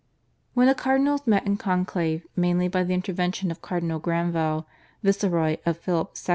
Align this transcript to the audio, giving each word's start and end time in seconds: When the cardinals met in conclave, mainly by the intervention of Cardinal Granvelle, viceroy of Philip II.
When 0.55 0.65
the 0.65 0.73
cardinals 0.73 1.27
met 1.27 1.45
in 1.45 1.57
conclave, 1.57 2.25
mainly 2.35 2.67
by 2.67 2.83
the 2.83 2.95
intervention 2.95 3.51
of 3.51 3.61
Cardinal 3.61 3.99
Granvelle, 3.99 4.65
viceroy 5.03 5.57
of 5.63 5.77
Philip 5.77 6.17
II. 6.27 6.29